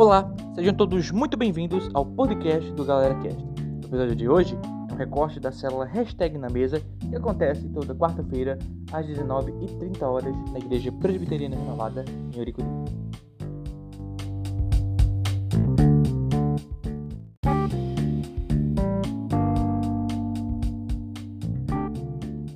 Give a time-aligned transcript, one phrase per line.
[0.00, 3.36] Olá, sejam todos muito bem-vindos ao podcast do GaleraCast.
[3.36, 4.58] O episódio de hoje
[4.88, 8.58] é um recorte da célula Hashtag na Mesa que acontece toda quarta-feira
[8.90, 12.66] às 19h30 na Igreja Presbiteriana Renovada em Ouricuri.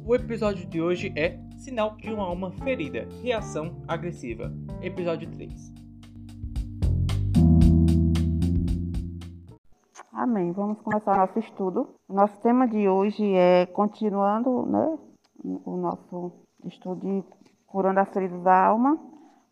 [0.07, 4.51] O episódio de hoje é Sinal de uma alma ferida, reação agressiva.
[4.81, 5.84] Episódio 3.
[10.17, 10.53] Amém.
[10.53, 11.89] Vamos começar nosso estudo.
[12.09, 14.97] Nosso tema de hoje é continuando, né,
[15.43, 16.31] o nosso
[16.65, 17.25] estudo de
[17.67, 18.97] curando as feridas da alma.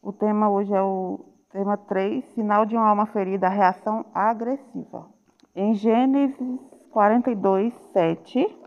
[0.00, 1.18] O tema hoje é o
[1.50, 5.08] tema 3, sinal de uma alma ferida, reação agressiva.
[5.52, 6.60] Em Gênesis
[6.92, 8.58] 42, 7,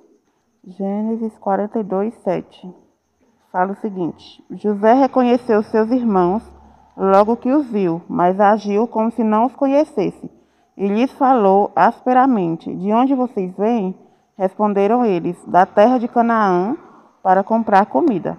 [0.66, 2.76] Gênesis 42, 7,
[3.54, 6.44] fala o seguinte: José reconheceu seus irmãos
[6.98, 10.36] logo que os viu, mas agiu como se não os conhecesse
[10.78, 13.96] e lhes falou asperamente: De onde vocês vêm?
[14.38, 16.76] Responderam eles: Da terra de Canaã,
[17.24, 18.38] para comprar comida.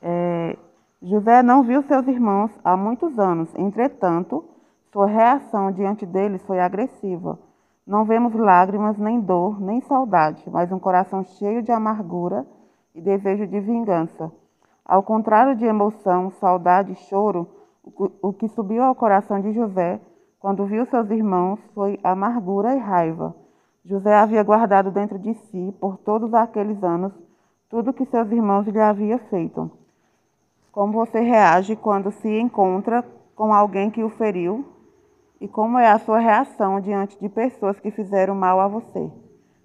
[0.00, 0.56] É,
[1.02, 4.44] José não viu seus irmãos há muitos anos, entretanto,
[4.92, 7.38] sua reação diante deles foi agressiva.
[7.84, 12.46] Não vemos lágrimas, nem dor, nem saudade, mas um coração cheio de amargura
[12.94, 14.30] e desejo de vingança.
[14.84, 17.48] Ao contrário de emoção, saudade e choro,
[18.22, 20.00] o que subiu ao coração de José
[20.42, 23.32] quando viu seus irmãos, foi amargura e raiva.
[23.84, 27.12] José havia guardado dentro de si, por todos aqueles anos,
[27.70, 29.70] tudo que seus irmãos lhe haviam feito.
[30.72, 33.04] Como você reage quando se encontra
[33.36, 34.66] com alguém que o feriu?
[35.40, 39.12] E como é a sua reação diante de pessoas que fizeram mal a você?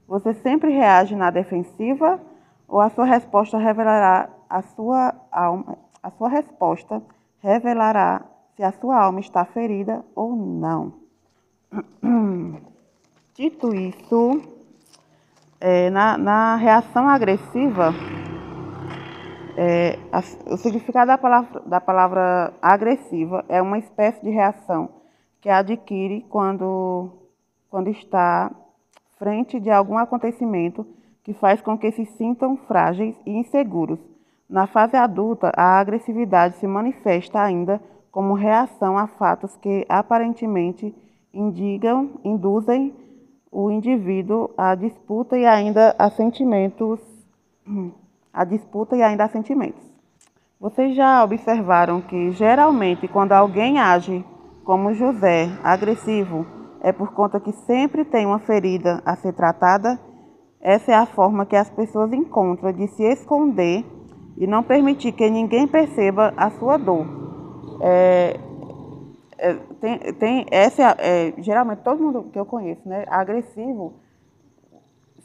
[0.07, 2.21] Você sempre reage na defensiva
[2.67, 7.01] ou a sua resposta revelará a sua alma, a sua resposta
[7.39, 8.21] revelará
[8.57, 10.93] se a sua alma está ferida ou não.
[13.35, 14.41] Dito isso,
[15.61, 17.93] é, na, na, reação agressiva,
[19.55, 20.19] é, a,
[20.51, 24.89] o significado da palavra, da palavra agressiva é uma espécie de reação
[25.39, 27.11] que adquire quando,
[27.69, 28.51] quando está
[29.19, 30.83] frente de algum acontecimento
[31.23, 33.99] que faz com que se sintam frágeis e inseguros.
[34.49, 37.79] Na fase adulta, a agressividade se manifesta ainda
[38.11, 40.93] como reação a fatos que aparentemente
[41.33, 42.93] indicam, induzem
[43.51, 46.99] o indivíduo à disputa e ainda a sentimentos,
[48.33, 49.83] a disputa e ainda a sentimentos.
[50.59, 54.25] Vocês já observaram que geralmente quando alguém age
[54.63, 56.45] como José, agressivo,
[56.81, 59.99] é por conta que sempre tem uma ferida a ser tratada?
[60.59, 63.85] Essa é a forma que as pessoas encontram de se esconder
[64.35, 67.26] e não permitir que ninguém perceba a sua dor.
[67.81, 68.39] É,
[69.37, 73.93] é, tem, tem essa é, geralmente todo mundo que eu conheço, né, agressivo,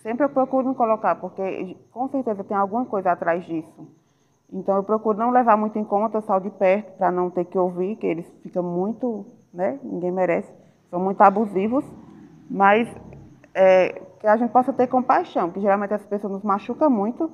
[0.03, 3.89] sempre eu procuro me colocar, porque com certeza tem alguma coisa atrás disso.
[4.53, 7.57] Então eu procuro não levar muito em conta, só de perto, para não ter que
[7.57, 10.53] ouvir, que eles ficam muito, né, ninguém merece,
[10.91, 11.85] são muito abusivos,
[12.51, 12.87] mas
[13.55, 17.31] é, que a gente possa ter compaixão, porque geralmente as pessoas nos machucam muito,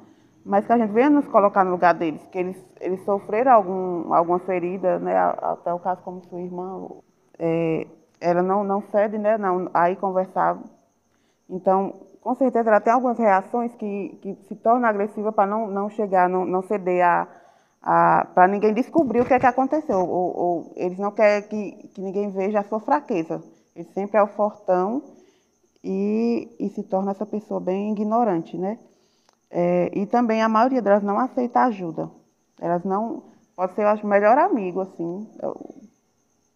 [0.49, 4.15] mas que a gente venha nos colocar no lugar deles, que eles, eles sofreram algum,
[4.15, 5.15] alguma ferida, né?
[5.15, 6.89] Até o caso como sua irmã,
[7.39, 7.87] é,
[8.19, 9.37] ela não, não cede, né?
[9.37, 10.59] Não, aí conversar.
[11.51, 11.93] Então,
[12.23, 16.31] com certeza ela tem algumas reações que, que se tornam agressivas para não, não chegar,
[16.31, 17.29] não, não ceder a,
[17.83, 19.99] a para ninguém descobrir o que é que aconteceu.
[19.99, 23.43] Ou, ou eles não querem que, que ninguém veja a sua fraqueza.
[23.77, 25.03] Ele sempre é o fortão
[25.85, 28.79] e, e se torna essa pessoa bem ignorante, né?
[29.51, 32.11] É, e também a maioria delas não aceita ajuda.
[32.61, 33.23] Elas não.
[33.57, 35.29] Pode ser, eu acho, o melhor amigo, assim.
[35.41, 35.57] Eu,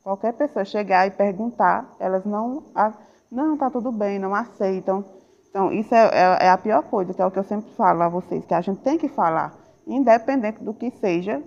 [0.02, 2.64] qualquer pessoa chegar e perguntar, elas não.
[2.74, 2.92] A,
[3.30, 5.04] não, tá tudo bem, não aceitam.
[5.48, 8.02] Então, isso é, é, é, a pior coisa, que é o que eu sempre falo
[8.02, 9.54] a vocês, que a gente tem que falar.
[9.86, 11.42] Independente do que seja,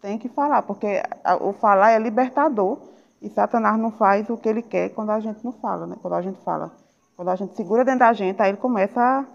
[0.00, 1.02] tem que falar, porque
[1.40, 2.78] o falar é libertador.
[3.22, 5.96] E Satanás não faz o que ele quer quando a gente não fala, né?
[6.00, 6.72] Quando a gente fala.
[7.14, 9.26] Quando a gente segura dentro da gente, aí ele começa a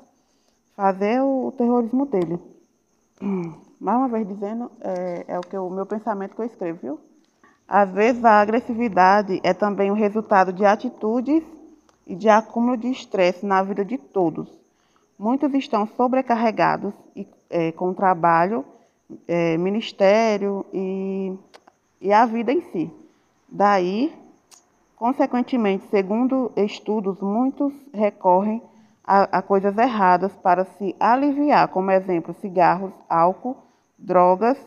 [0.76, 2.40] fazer o terrorismo dele.
[3.80, 7.00] Mais uma vez dizendo, é, é o que o meu pensamento que eu escrevo, viu?
[7.68, 11.44] Às vezes a agressividade é também o resultado de atitudes
[12.06, 14.48] e de acúmulo de estresse na vida de todos.
[15.18, 18.64] Muitos estão sobrecarregados e, é, com o trabalho,
[19.28, 21.34] é, ministério e,
[22.02, 22.92] e a vida em si.
[23.48, 24.14] Daí,
[24.96, 28.62] consequentemente, segundo estudos, muitos recorrem
[29.06, 33.58] a, a coisas erradas para se aliviar, como exemplo, cigarros, álcool,
[33.98, 34.58] drogas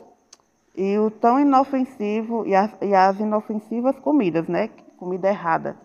[0.77, 4.71] e o tão inofensivo e as, e as inofensivas comidas, né?
[4.99, 5.77] comida errada.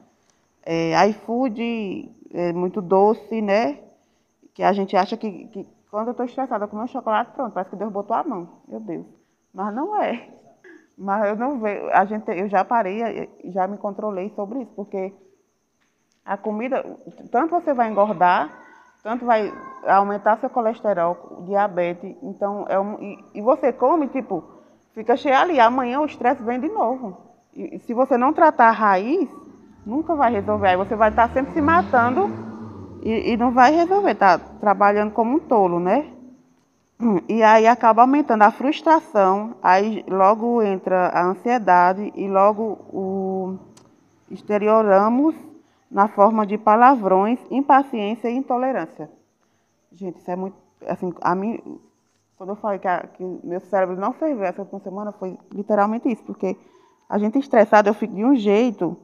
[0.66, 3.80] É, iFood é muito doce, né?
[4.54, 7.70] Que a gente acha que, que quando eu estou estressada com meu chocolate, pronto, parece
[7.70, 8.50] que Deus botou a mão.
[8.68, 9.06] Meu Deus.
[9.54, 10.30] Mas não é.
[10.98, 11.88] Mas eu não vejo.
[11.92, 15.14] A gente, eu já parei, já me controlei sobre isso, porque
[16.26, 16.86] a comida,
[17.32, 18.50] tanto você vai engordar,
[19.04, 19.54] tanto vai
[19.86, 22.94] aumentar seu colesterol, diabetes, então é um.
[23.02, 24.44] E, e você come, tipo,
[24.94, 27.18] fica cheio ali, amanhã o estresse vem de novo.
[27.54, 29.30] E, se você não tratar a raiz,
[29.86, 30.70] nunca vai resolver.
[30.70, 32.30] Aí você vai estar sempre se matando
[33.02, 36.10] e, e não vai resolver, tá trabalhando como um tolo, né?
[37.28, 43.58] E aí acaba aumentando a frustração, aí logo entra a ansiedade e logo o
[44.32, 45.36] exterioramos
[45.94, 49.10] na forma de palavrões, impaciência e intolerância.
[49.92, 50.58] Gente, isso é muito.
[50.88, 51.80] Assim, a mim,
[52.36, 56.12] quando eu falei que, a, que meu cérebro não ferveu essa última semana, foi literalmente
[56.12, 56.58] isso, porque
[57.08, 58.98] a gente estressado, eu fico de um jeito.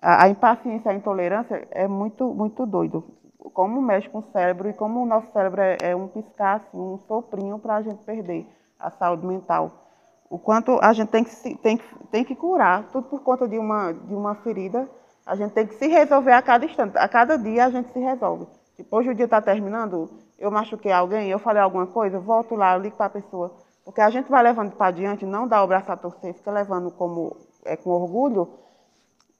[0.00, 3.04] A, a impaciência, a intolerância é muito, muito doido.
[3.52, 6.78] Como mexe com o cérebro e como o nosso cérebro é, é um piscar, assim,
[6.78, 8.48] um soprinho para a gente perder
[8.80, 9.84] a saúde mental.
[10.30, 11.78] O quanto a gente tem que, tem,
[12.10, 14.88] tem que curar, tudo por conta de uma, de uma ferida
[15.26, 16.96] a gente tem que se resolver a cada instante.
[16.96, 18.46] A cada dia a gente se resolve.
[18.76, 20.08] Tipo, hoje o dia está terminando,
[20.38, 23.52] eu machuquei alguém, eu falei alguma coisa, volto lá, eu ligo para a pessoa.
[23.84, 26.90] Porque a gente vai levando para diante, não dá o braço a torcer, fica levando
[26.92, 28.48] como, é, com orgulho.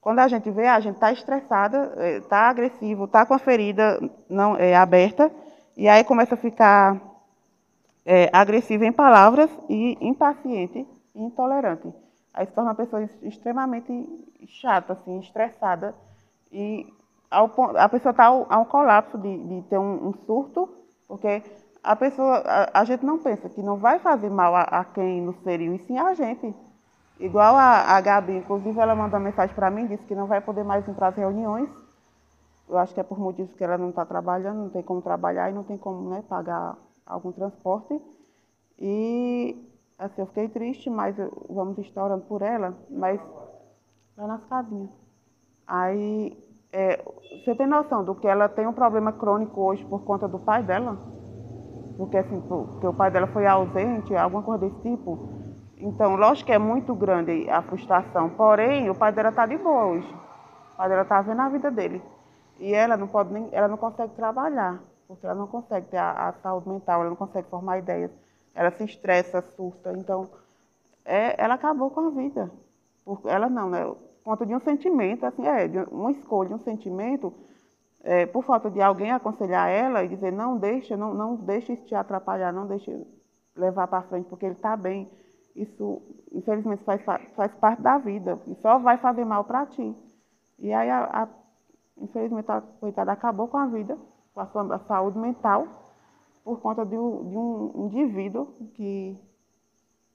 [0.00, 4.00] Quando a gente vê, a gente está estressada, está é, agressivo, está com a ferida
[4.28, 5.30] não, é, aberta,
[5.76, 7.00] e aí começa a ficar
[8.04, 11.92] é, agressivo em palavras e impaciente e intolerante.
[12.36, 13.90] Aí se torna uma pessoa extremamente
[14.46, 15.94] chata, assim, estressada.
[16.52, 16.86] E
[17.30, 20.68] ao, a pessoa está a um colapso de, de ter um, um, surto,
[21.08, 21.42] porque
[21.82, 25.22] a pessoa, a, a, gente não pensa que não vai fazer mal a, a quem
[25.22, 26.54] nos feriu, e sim a gente.
[27.18, 30.62] Igual a, a Gabi, inclusive ela mandou mensagem para mim, disse que não vai poder
[30.62, 31.70] mais para as reuniões.
[32.68, 35.48] Eu acho que é por motivos que ela não está trabalhando, não tem como trabalhar
[35.48, 37.98] e não tem como né, pagar algum transporte.
[38.78, 39.56] E
[39.98, 41.16] Assim, eu fiquei triste, mas
[41.48, 43.18] vamos estar orando por ela, mas
[44.16, 44.90] lá nas casinhas.
[45.66, 46.36] Aí,
[46.70, 47.02] é,
[47.42, 50.62] você tem noção do que ela tem um problema crônico hoje por conta do pai
[50.62, 50.98] dela?
[51.96, 55.30] Porque, assim, porque o pai dela foi ausente, alguma coisa desse tipo.
[55.78, 59.86] Então, lógico que é muito grande a frustração, porém, o pai dela está de boa
[59.86, 60.14] hoje.
[60.74, 62.02] O pai dela está vendo a vida dele.
[62.58, 64.78] E ela não pode nem, ela não consegue trabalhar,
[65.08, 68.10] porque ela não consegue ter a, a saúde mental, ela não consegue formar ideias
[68.56, 69.92] ela se estressa, surta.
[69.92, 70.30] Então,
[71.04, 72.50] é, ela acabou com a vida.
[73.26, 73.84] Ela não, né?
[73.84, 77.32] Por conta de um sentimento, assim, é, uma escolha, um sentimento,
[78.02, 81.84] é, por falta de alguém aconselhar ela e dizer, não deixa, não, não deixa isso
[81.84, 83.00] te atrapalhar, não deixa
[83.54, 85.08] levar para frente, porque ele está bem.
[85.54, 87.00] Isso, infelizmente, faz,
[87.36, 89.94] faz parte da vida e só vai fazer mal para ti.
[90.58, 91.28] E aí, a, a,
[91.98, 93.96] infelizmente, a coitada acabou com a vida,
[94.34, 95.85] com a sua a saúde mental
[96.46, 99.18] por conta de um, de um indivíduo que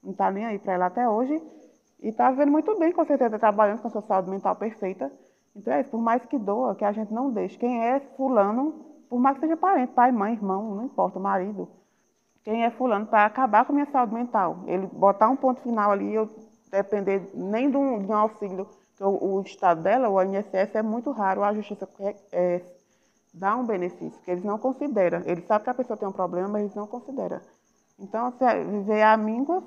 [0.02, 1.42] não está nem aí para ela até hoje
[2.00, 5.12] e está vivendo muito bem, com certeza, trabalhando com a sua saúde mental perfeita.
[5.54, 7.58] Então é isso, por mais que doa, que a gente não deixe.
[7.58, 8.72] Quem é fulano,
[9.10, 11.68] por mais que seja parente, pai, mãe, irmão, não importa, marido.
[12.42, 14.60] Quem é fulano para acabar com a minha saúde mental.
[14.66, 16.30] Ele botar um ponto final ali, eu
[16.70, 18.66] depender nem de um, de um auxílio,
[18.96, 22.62] que o, o, estado dela, o INSS, é muito raro, a justiça é, é,
[23.32, 25.22] dá um benefício, que eles não consideram.
[25.24, 27.40] Eles sabem que a pessoa tem um problema, mas eles não consideram.
[27.98, 29.62] Então, você viver a míngua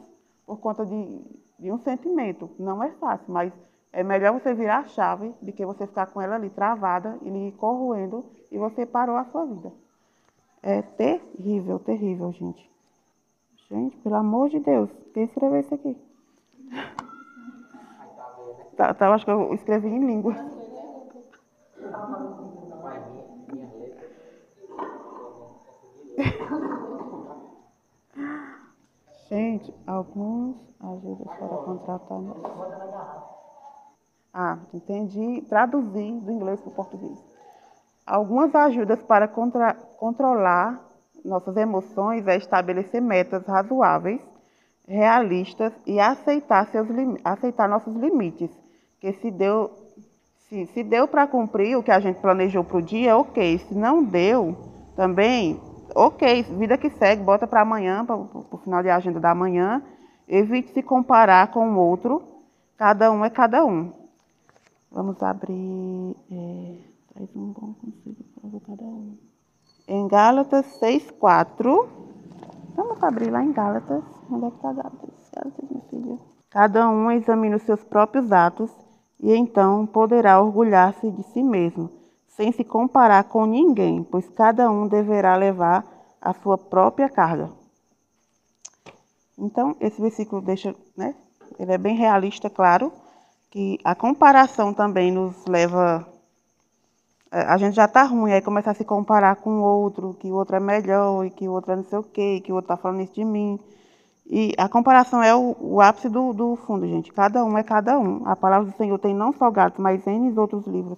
[0.46, 1.22] por conta de,
[1.60, 3.52] de um sentimento não é fácil, mas
[3.92, 7.30] é melhor você virar a chave do que você ficar com ela ali travada e
[7.30, 9.72] lhe corroendo e você parou a sua vida.
[10.62, 12.70] É terrível, terrível, gente.
[13.70, 15.98] Gente, pelo amor de Deus, quem escreveu isso aqui?
[18.76, 20.36] Tá, tá, eu acho que eu escrevi em língua.
[29.30, 33.36] Gente, alguns ajudas para contratar.
[34.32, 35.44] Ah, entendi.
[35.50, 37.18] Traduzi do inglês para o português.
[38.06, 40.80] Algumas ajudas para contra, controlar
[41.24, 44.22] nossas emoções é estabelecer metas razoáveis,
[44.88, 46.88] realistas e aceitar, seus,
[47.24, 48.52] aceitar nossos limites.
[49.00, 49.72] Que se deu,
[50.48, 53.58] se, se deu para cumprir o que a gente planejou para o dia, ok.
[53.58, 54.56] Se não deu,
[54.96, 55.60] também
[55.94, 59.84] ok, vida que segue, bota para amanhã, para o final de agenda da manhã.
[60.28, 62.22] Evite se comparar com o outro.
[62.78, 63.92] Cada um é cada um.
[64.92, 66.16] Vamos abrir.
[66.32, 66.76] É,
[67.36, 69.18] um bom conselho para cada um.
[69.88, 71.88] Em Gálatas 6,4.
[72.76, 74.04] Vamos abrir lá em Gálatas.
[74.30, 75.32] Onde é que está Gálatas?
[75.34, 76.18] Gálatas, minha filha.
[76.50, 78.72] Cada um examina os seus próprios atos
[79.20, 81.90] e então poderá orgulhar-se de si mesmo,
[82.36, 85.86] sem se comparar com ninguém, pois cada um deverá levar
[86.22, 87.50] a sua própria carga.
[89.38, 91.16] Então, esse versículo deixa, né?
[91.60, 92.92] Ele é bem realista, claro,
[93.50, 96.06] que a comparação também nos leva
[97.32, 100.32] é, a gente já tá ruim, aí começa a se comparar com o outro, que
[100.32, 102.56] o outro é melhor, e que o outro é não sei o quê, que o
[102.56, 103.60] outro tá falando isso de mim.
[104.26, 107.12] E a comparação é o, o ápice do, do, fundo, gente.
[107.14, 108.28] Cada um é cada um.
[108.28, 110.98] A palavra do Senhor tem não só gatos, mas N outros livros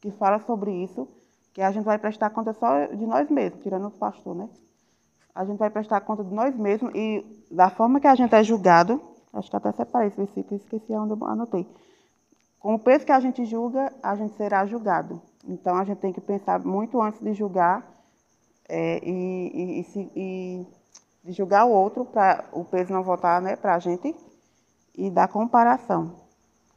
[0.00, 1.08] que falam sobre isso,
[1.52, 4.48] que a gente vai prestar conta só de nós mesmos, tirando o pastor, né?
[5.34, 8.42] A gente vai prestar conta de nós mesmos e da forma que a gente é
[8.42, 9.00] julgado,
[9.32, 11.66] acho que até separei esse versículo, esqueci onde eu anotei.
[12.58, 15.20] Com o peso que a gente julga, a gente será julgado.
[15.46, 17.86] Então a gente tem que pensar muito antes de julgar
[18.68, 20.66] é, e, e, e,
[21.24, 24.14] de julgar o outro para o peso não voltar né, para a gente
[24.94, 26.16] e da comparação.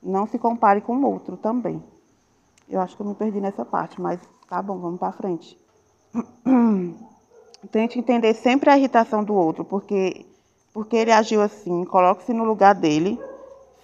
[0.01, 1.83] Não se compare com o outro também.
[2.69, 5.57] Eu acho que eu me perdi nessa parte, mas tá bom, vamos para frente.
[7.71, 10.25] Tente entender sempre a irritação do outro, porque
[10.73, 13.19] porque ele agiu assim, coloque-se no lugar dele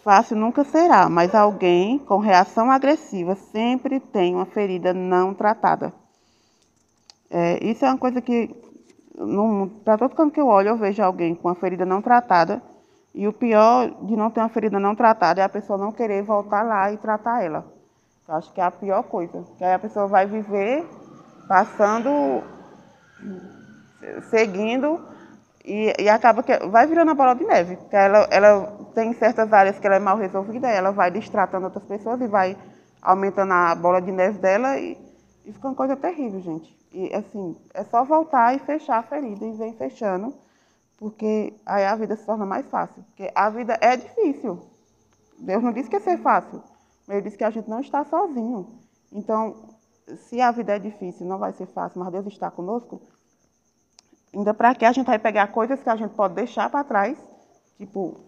[0.07, 5.91] Fácil nunca será, mas alguém com reação agressiva sempre tem uma ferida não tratada.
[7.29, 8.55] É, isso é uma coisa que,
[9.83, 12.63] para todo canto que eu olho, eu vejo alguém com uma ferida não tratada.
[13.13, 16.23] E o pior de não ter uma ferida não tratada é a pessoa não querer
[16.23, 17.65] voltar lá e tratar ela.
[18.27, 19.43] Eu acho que é a pior coisa.
[19.57, 20.85] Que aí a pessoa vai viver
[21.47, 22.43] passando,
[24.29, 24.99] seguindo
[25.63, 27.77] e, e acaba que vai virando a bola de neve.
[27.77, 31.83] Porque ela, ela tem certas áreas que ela é mal resolvida, ela vai distratando outras
[31.85, 32.57] pessoas e vai
[33.01, 34.97] aumentando a bola de neve dela e,
[35.45, 36.75] e fica uma coisa terrível, gente.
[36.91, 40.33] E assim, é só voltar e fechar a ferida e vem fechando,
[40.97, 43.03] porque aí a vida se torna mais fácil.
[43.03, 44.59] Porque a vida é difícil.
[45.39, 46.63] Deus não disse que ia ser fácil,
[47.07, 48.79] ele disse que a gente não está sozinho.
[49.11, 49.55] Então,
[50.17, 53.01] se a vida é difícil, não vai ser fácil, mas Deus está conosco,
[54.33, 57.17] Ainda para que a gente vai pegar coisas que a gente pode deixar para trás,
[57.77, 58.19] tipo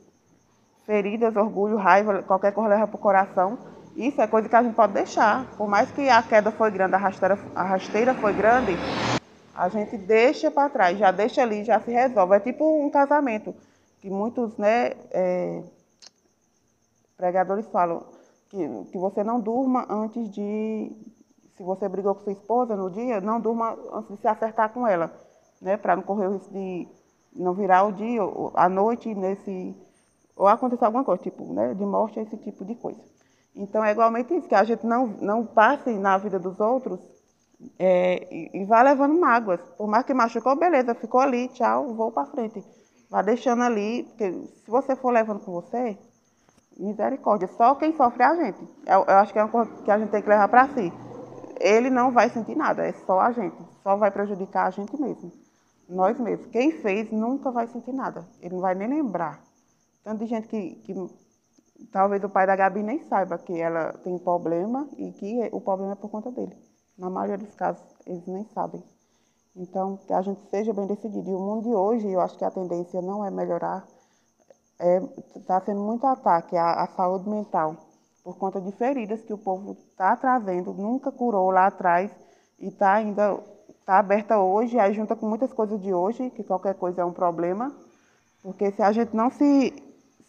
[0.85, 3.59] feridas, orgulho, raiva, qualquer coisa leva para o coração.
[3.95, 5.45] Isso é coisa que a gente pode deixar.
[5.55, 8.71] Por mais que a queda foi grande, a rasteira, a rasteira foi grande,
[9.53, 12.35] a gente deixa para trás, já deixa ali, já se resolve.
[12.37, 13.53] É tipo um casamento,
[14.01, 15.61] que muitos né, é,
[17.17, 18.03] pregadores falam,
[18.49, 20.91] que, que você não durma antes de.
[21.55, 24.87] Se você brigou com sua esposa no dia, não durma antes de se acertar com
[24.87, 25.11] ela
[25.61, 26.87] né, para não correr o risco de
[27.35, 29.75] não virar o dia, ou a noite nesse
[30.35, 32.99] ou acontecer alguma coisa, tipo, né, de morte, esse tipo de coisa.
[33.53, 36.99] Então é igualmente isso, que a gente não, não passe na vida dos outros
[37.77, 39.59] é, e, e vá levando mágoas.
[39.77, 42.63] Por mais que machucou, beleza, ficou ali, tchau, vou para frente.
[43.09, 45.97] Vá deixando ali, porque se você for levando com você,
[46.79, 48.61] misericórdia, só quem sofre é a gente.
[48.85, 50.91] Eu, eu acho que é uma coisa que a gente tem que levar para si.
[51.59, 55.31] Ele não vai sentir nada, é só a gente, só vai prejudicar a gente mesmo
[55.89, 56.45] nós mesmos.
[56.47, 59.43] Quem fez nunca vai sentir nada, ele não vai nem lembrar.
[60.03, 60.93] Tanto de gente que, que
[61.91, 65.93] talvez o pai da Gabi nem saiba que ela tem problema e que o problema
[65.93, 66.55] é por conta dele.
[66.97, 68.83] Na maioria dos casos, eles nem sabem.
[69.55, 71.29] Então, que a gente seja bem decidido.
[71.29, 73.85] E o mundo de hoje, eu acho que a tendência não é melhorar,
[74.79, 77.75] está é, tá sendo muito ataque à, à saúde mental,
[78.23, 82.09] por conta de feridas que o povo está trazendo, nunca curou lá atrás
[82.59, 83.37] e está ainda
[83.79, 87.11] está aberta hoje, aí junta com muitas coisas de hoje, que qualquer coisa é um
[87.11, 87.75] problema,
[88.43, 89.73] porque se a gente não se,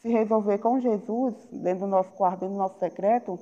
[0.01, 3.39] se resolver com Jesus, dentro do nosso quarto, dentro do nosso secreto,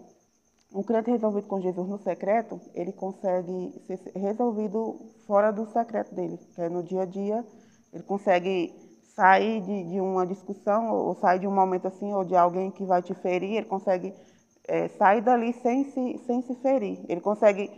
[0.74, 6.38] um crente resolvido com Jesus no secreto, ele consegue ser resolvido fora do secreto dele,
[6.54, 7.44] que é no dia a dia,
[7.92, 8.74] ele consegue
[9.18, 12.84] sair de, de uma discussão, ou sair de um momento assim, ou de alguém que
[12.84, 14.14] vai te ferir, ele consegue
[14.68, 17.68] é, sair dali sem se, sem se ferir, ele consegue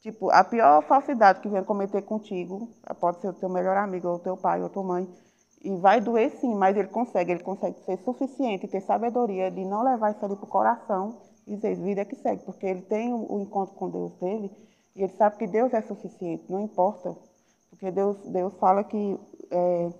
[0.00, 2.68] Tipo, a pior falsidade que vem cometer contigo,
[3.00, 5.08] pode ser o teu melhor amigo, ou teu pai, ou tua mãe,
[5.60, 9.82] e vai doer sim, mas ele consegue, ele consegue ser suficiente, ter sabedoria de não
[9.82, 13.40] levar isso ali para o coração e dizer, vida que segue, porque ele tem o
[13.40, 14.52] encontro com Deus dele
[14.94, 17.16] e ele sabe que Deus é suficiente, não importa.
[17.70, 19.18] Porque Deus, Deus fala que
[19.50, 19.90] é,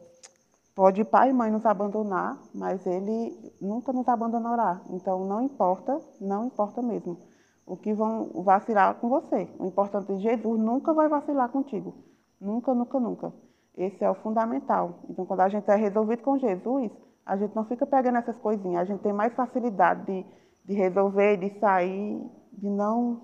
[0.78, 4.80] pode pai e mãe nos abandonar, mas ele nunca nos abandonará.
[4.90, 7.18] Então não importa, não importa mesmo
[7.66, 9.48] o que vão vacilar com você.
[9.58, 11.96] O importante é que Jesus nunca vai vacilar contigo.
[12.40, 13.32] Nunca, nunca, nunca.
[13.76, 15.00] Esse é o fundamental.
[15.10, 16.92] Então, quando a gente é resolvido com Jesus,
[17.26, 18.82] a gente não fica pegando essas coisinhas.
[18.82, 20.24] A gente tem mais facilidade de,
[20.64, 23.22] de resolver, de sair, de não,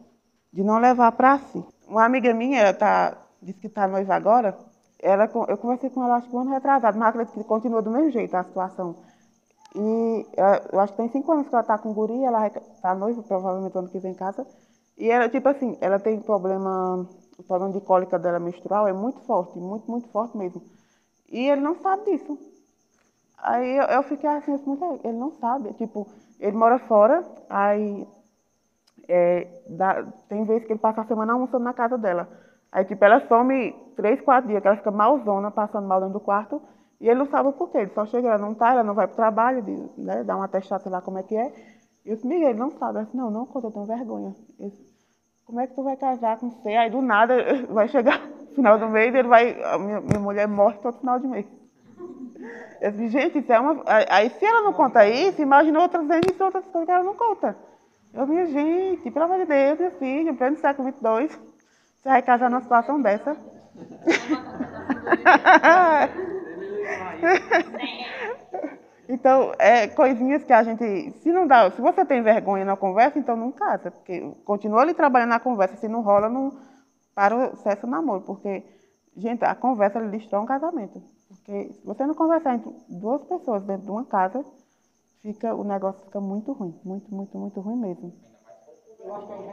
[0.52, 1.64] de não levar para si.
[1.86, 4.58] Uma amiga minha, tá, disse que está noiva agora,
[5.04, 7.90] ela, eu conversei com ela acho que um ano retrasado, mas acredito que continua do
[7.90, 8.96] mesmo jeito a situação.
[9.74, 10.26] E
[10.72, 13.76] eu acho que tem cinco anos que ela está com guri, ela está noiva, provavelmente
[13.76, 14.46] ano que vem em casa.
[14.96, 17.06] E ela, tipo assim, ela tem problema,
[17.38, 20.62] o problema de cólica dela menstrual é muito forte, muito, muito forte mesmo.
[21.30, 22.38] E ele não sabe disso.
[23.36, 24.58] Aí eu, eu fiquei assim,
[25.04, 25.74] ele não sabe.
[25.74, 26.06] Tipo,
[26.40, 28.08] ele mora fora, aí
[29.06, 32.26] é, dá, tem vezes que ele passa a semana almoçando na casa dela.
[32.74, 36.20] Aí, tipo, ela some três, quatro dias, que ela fica malzona, passando mal dentro do
[36.20, 36.60] quarto,
[37.00, 37.78] e ele não sabe o porquê.
[37.78, 39.64] Ele só chega, ela não tá, ela não vai pro trabalho,
[39.96, 41.52] né, dá uma testada, sei lá como é que é.
[42.04, 42.96] E eu disse, Miguel, ele não sabe.
[42.96, 44.34] Ela disse, não, não conta, eu tenho vergonha.
[44.58, 44.92] Eu disse,
[45.46, 46.70] como é que tu vai casar com você?
[46.70, 47.36] Aí, do nada,
[47.70, 51.28] vai chegar no final do mês, ele vai, minha, minha, mulher morre todo final de
[51.28, 51.46] mês.
[52.80, 53.84] Eu disse, gente, isso é uma...
[54.10, 57.14] Aí, se ela não conta isso, imagina outras vezes, é outras coisas que ela não
[57.14, 57.56] conta.
[58.12, 61.53] Eu disse, gente, pelo amor de Deus, minha filha, em pleno século 22
[62.04, 63.34] se vai casar numa situação dessa.
[69.08, 73.18] então, é coisinhas que a gente, se não dá, se você tem vergonha na conversa,
[73.18, 76.52] então não casa, porque continua ali trabalhando na conversa, se não rola, não
[77.14, 78.62] para o sexo namoro, porque
[79.16, 83.86] gente, a conversa destrói um casamento, porque se você não conversar entre duas pessoas dentro
[83.86, 84.44] de uma casa,
[85.22, 88.12] fica o negócio fica muito ruim, muito, muito, muito ruim mesmo.
[88.98, 89.46] Eu acho que a gente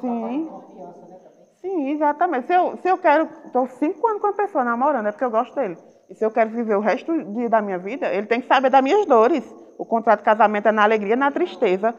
[0.00, 0.48] Sim.
[0.48, 1.33] Confiança, né?
[1.64, 2.46] Sim, exatamente.
[2.46, 5.30] Se eu, se eu quero, estou cinco anos com uma pessoa namorando, é porque eu
[5.30, 5.78] gosto dele.
[6.10, 7.10] E se eu quero viver o resto
[7.48, 9.42] da minha vida, ele tem que saber das minhas dores.
[9.78, 11.94] O contrato de casamento é na alegria na tristeza.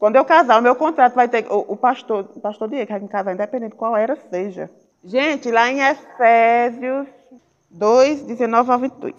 [0.00, 1.46] Quando eu casar, o meu contrato vai ter.
[1.48, 4.68] O, o pastor, o pastor Diego, que vai me casar, independente de qual era seja.
[5.04, 7.06] Gente, lá em Efésios
[7.70, 9.14] 2, 19 a 22.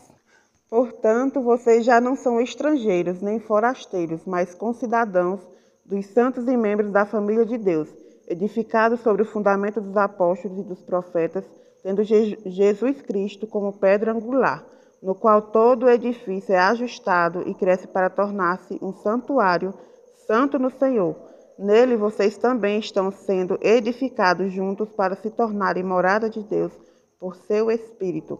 [0.69, 5.39] Portanto, vocês já não são estrangeiros nem forasteiros, mas concidadãos
[5.85, 7.87] dos santos e membros da família de Deus
[8.27, 11.45] edificado sobre o fundamento dos apóstolos e dos profetas,
[11.81, 14.65] tendo Jesus Cristo como pedra angular,
[15.01, 19.73] no qual todo o edifício é ajustado e cresce para tornar-se um santuário
[20.25, 21.15] santo no Senhor.
[21.57, 26.73] Nele vocês também estão sendo edificados juntos para se tornarem morada de Deus
[27.19, 28.37] por seu Espírito.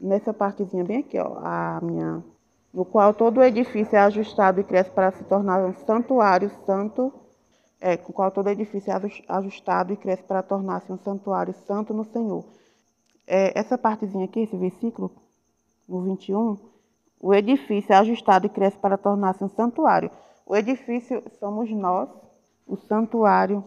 [0.00, 2.24] Nessa partezinha bem aqui, ó, a minha,
[2.72, 7.12] no qual todo o edifício é ajustado e cresce para se tornar um santuário santo
[7.86, 12.04] é, com qual todo edifício é ajustado e cresce para tornar-se um santuário santo no
[12.04, 12.44] Senhor.
[13.24, 15.08] É, essa partezinha aqui, esse versículo,
[15.88, 16.58] no 21,
[17.20, 20.10] o edifício é ajustado e cresce para tornar-se um santuário.
[20.44, 22.08] O edifício somos nós,
[22.66, 23.62] o santuário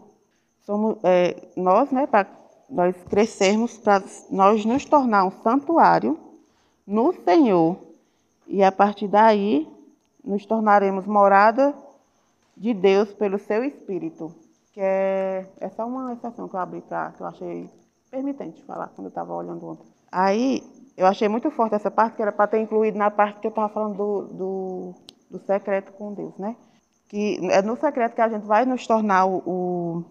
[0.65, 2.27] somos é, nós, né, para
[2.69, 6.19] nós crescermos, para nós nos tornar um santuário
[6.86, 7.77] no Senhor.
[8.45, 9.65] E a partir daí,
[10.21, 11.73] nos tornaremos morada
[12.60, 14.36] de Deus pelo seu Espírito,
[14.74, 17.69] que é, é só uma exceção que eu abri para que eu achei
[18.12, 19.88] permitente falar quando eu estava olhando ontem.
[20.12, 20.62] Aí
[20.98, 23.50] eu achei muito forte essa parte, que era para ter incluído na parte que eu
[23.50, 24.95] estava falando do, do,
[25.32, 26.58] do, secreto com Deus, né?
[27.08, 30.06] Que é no secreto que a gente vai nos tornar o, o,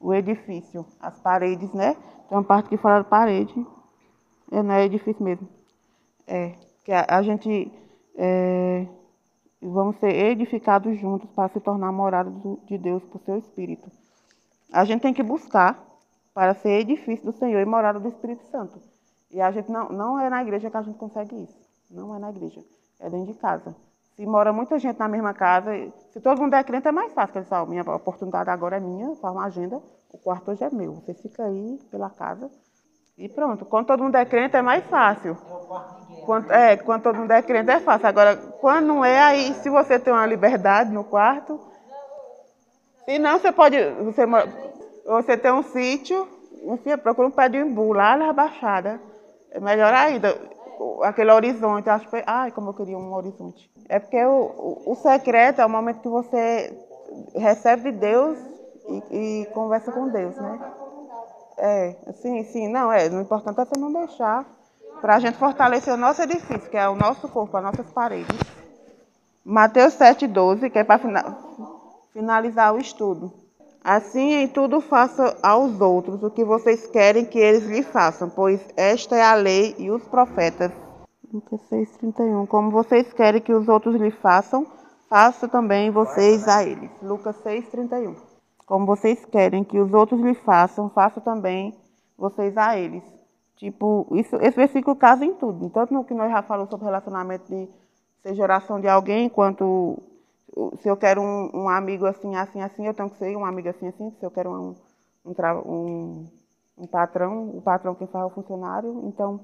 [0.00, 1.94] o edifício, as paredes, né?
[2.28, 3.54] Tem uma parte que fala da parede,
[4.50, 5.48] é, não é edifício mesmo.
[6.26, 7.70] É, que a, a gente
[8.16, 8.86] é,
[9.64, 12.30] e vamos ser edificados juntos para se tornar morada
[12.66, 13.90] de Deus por seu Espírito.
[14.70, 15.82] A gente tem que buscar
[16.34, 18.78] para ser edifício do Senhor e morada do Espírito Santo.
[19.30, 21.56] E a gente não, não é na igreja que a gente consegue isso.
[21.90, 22.60] Não é na igreja.
[23.00, 23.74] É dentro de casa.
[24.14, 25.70] Se mora muita gente na mesma casa,
[26.12, 27.38] se todo mundo é crente, é mais fácil.
[27.38, 29.80] Ele fala, minha oportunidade agora é minha, faz uma agenda,
[30.12, 30.92] o quarto hoje é meu.
[30.96, 32.50] Você fica aí pela casa
[33.16, 33.64] e pronto.
[33.64, 35.36] Quando todo mundo é crente, é mais fácil.
[36.24, 38.08] Quando, é, quando todo mundo é crente, é fácil.
[38.08, 41.60] Agora, quando não é, aí se você tem uma liberdade no quarto.
[43.04, 43.76] Se não, você pode.
[44.04, 44.22] Você,
[45.06, 46.26] você tem um sítio,
[46.64, 49.00] enfim, procura um pé de imbu lá na Baixada.
[49.50, 50.36] É melhor ainda.
[51.02, 51.88] Aquele horizonte.
[51.88, 53.70] Acho que, ai, como eu queria um horizonte.
[53.88, 56.76] É porque o, o, o secreto é o momento que você
[57.36, 58.38] recebe de Deus
[58.88, 60.58] e, e conversa com Deus, né?
[61.56, 62.68] É, sim, sim.
[62.68, 63.08] Não, é.
[63.08, 64.44] O importante é você não deixar
[65.00, 68.38] para a gente fortalecer o nosso edifício, que é o nosso corpo, as nossas paredes.
[69.44, 71.00] Mateus 7,12, que é para
[72.12, 73.32] finalizar o estudo.
[73.82, 78.58] Assim em tudo faça aos outros o que vocês querem que eles lhe façam, pois
[78.74, 80.72] esta é a lei e os profetas.
[81.30, 82.46] Lucas 6,31.
[82.46, 84.66] Como vocês querem que os outros lhe façam,
[85.10, 86.90] faça também vocês a eles.
[87.02, 88.14] Lucas 6,31.
[88.66, 91.74] Como vocês querem que os outros lhe façam, faça também
[92.16, 93.02] vocês a eles.
[93.56, 95.70] Tipo, isso, esse versículo casa em tudo.
[95.70, 97.68] Tanto no que nós já falamos sobre relacionamento de
[98.22, 100.02] seja oração de alguém, quanto
[100.80, 103.68] se eu quero um, um, amigo assim, assim, assim, eu tenho que ser um amigo
[103.68, 104.10] assim, assim.
[104.18, 104.74] Se eu quero um,
[105.26, 106.26] um,
[106.78, 109.02] um, patrão, o patrão quem faz o funcionário.
[109.04, 109.40] Então,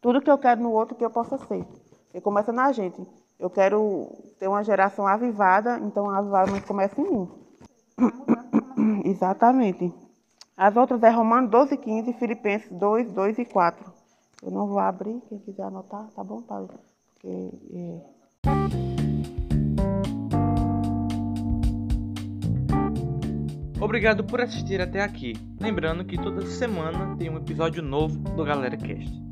[0.00, 1.64] tudo que eu quero no outro que eu possa ser.
[2.12, 3.06] E começa na gente.
[3.38, 7.28] Eu quero ter uma geração avivada, então o avivamento começa em mim.
[9.08, 9.92] Exatamente.
[10.54, 13.90] As outras é Romanos 12, 15, Filipenses 2, 2 e 4.
[14.42, 16.68] Eu não vou abrir, quem quiser anotar, tá bom, Paulo?
[17.14, 17.50] Porque.
[17.72, 18.18] É...
[23.80, 25.32] Obrigado por assistir até aqui.
[25.60, 29.27] Lembrando que toda semana tem um episódio novo do Galera Cast.